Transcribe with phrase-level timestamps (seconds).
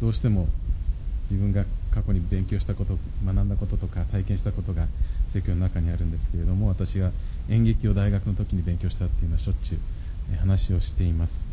[0.00, 0.48] どうしても
[1.30, 4.86] 自分が過去に勉強したこと、学んだこととか体験したことが
[5.28, 7.10] 説教の中にあるんですけれども、私が
[7.48, 11.46] 演劇を大学の時に勉強したっていうのはしょっちゅう話をしています。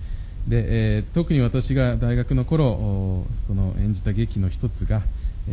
[0.48, 5.04] で、えー、特に私が大学の頃、その演じた劇の一つが、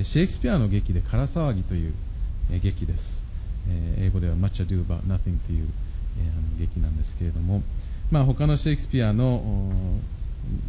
[0.03, 1.93] シェイクスピアの劇で「空騒ぎ」という
[2.63, 3.23] 劇です
[3.69, 4.07] え。
[4.07, 5.69] 英語では Much Ado About Nothing という
[6.59, 7.63] 劇なんですけれども、
[8.11, 9.43] まあ、他のシェイクスピアの、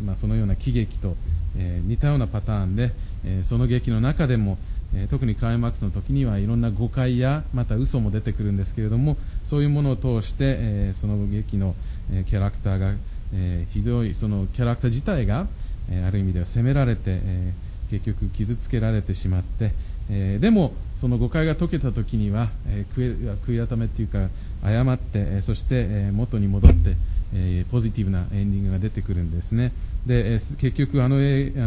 [0.05, 1.15] まあ、そのような喜劇と、
[1.57, 2.91] えー、似たようなパターンで、
[3.25, 4.57] えー、その劇の中でも、
[4.95, 11.75] えー、特にクライマックスの時にはいろんな誤解やまた嘘も出てくるんですけれどもそういうものを通して、えその劇の、
[12.11, 12.93] えキャラクターが、
[13.33, 15.47] えひどいそのキャラクター自体が、
[15.91, 17.53] えある意味では責められて、え
[17.91, 19.71] 結局傷つけられてしまって、
[20.09, 24.29] えー、でもその誤解が解けた時には、えー、悔い改めというか
[24.63, 26.95] 謝って、えー、そして、え元に戻って、
[27.33, 29.73] えポジティブなエンディングが出てくるんですね。
[30.05, 31.19] で、え結局あのあ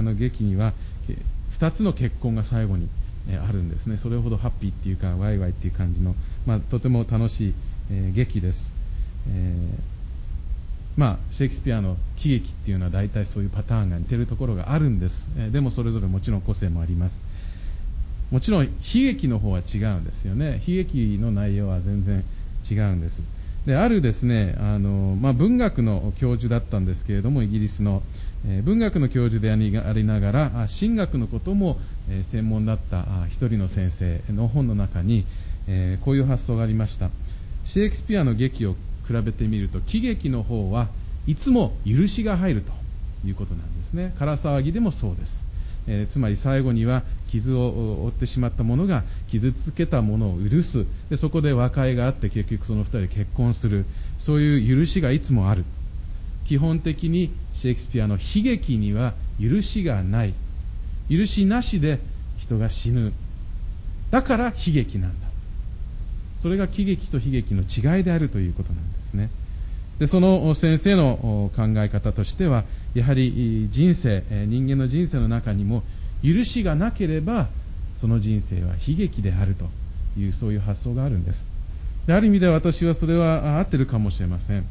[0.03, 0.73] の劇には
[1.59, 2.89] 2つの結婚が最後に、
[3.31, 3.99] えあるんですね。
[3.99, 6.15] それほどハッピーっていうかワイワイっていう感じの、
[6.47, 7.55] まあ、とても楽しい、
[7.91, 8.73] え劇です、
[9.31, 9.55] え
[10.97, 17.23] まあ、シェイクスピアの喜劇っていうのは大体そういうパターンが似てるところがあるんです、えでもそれぞれもちろん個性もあります。
[18.31, 20.63] もちろん悲劇の方は違うんですよね。
[20.67, 22.25] 悲劇の内容は全然
[22.71, 23.23] 違うんです。
[23.67, 28.03] であるですねあの、まあ、文学の教授だったんですけれどもイギリスの、
[28.47, 29.57] えー、文学の教授であ
[29.93, 31.79] りながら神学のことも、
[32.11, 35.27] え、専門だった一人の先生の本の中に、
[35.67, 37.11] えー、こういう発想がありました。
[37.65, 38.75] シェイクスピアの劇を
[39.07, 40.89] 比べてみると喜劇の方は
[41.27, 42.73] いつも許しが入ると
[43.27, 44.15] いうことなんですね。
[44.19, 45.45] 空騒ぎでもそうです。
[45.87, 50.87] え、つまり最後には傷を負ってしまった者が傷つけた者を許す。
[51.11, 53.85] でそこで和解があって結局その2人で結婚する。
[54.19, 55.65] そういう許しがいつもある。
[56.47, 60.35] 基本的にシェイクスピアの悲劇には許しがない。
[61.11, 62.01] 許しなしで
[62.39, 63.13] 人が死ぬ。
[64.11, 65.29] だから悲劇なんだ。
[66.41, 69.31] それが喜劇と悲劇の違いであるということなんですね。
[69.99, 72.65] でその先生の考え方としては
[72.95, 75.83] やはり人生人間の人生の中にも
[76.23, 77.49] 許しがなければ
[77.95, 79.67] その人生は悲劇であると
[80.19, 81.49] いうそういう発想があるんです。
[82.07, 84.65] である意味では私はそれは合ってるかもしれません。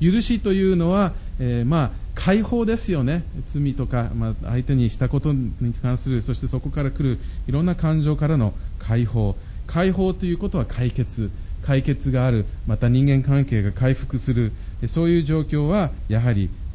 [0.00, 3.24] 許しというのは、えー、まあ解放ですよね。
[3.46, 9.36] 罪とか、まあ、相手にしたことに関するそしてそこから来るいろんな感情からの解放。
[9.66, 11.30] 解放ということは解決。
[11.64, 12.44] 解決がある。
[12.66, 14.52] また人間関係が回復する。
[14.88, 16.50] そういう状況はやはり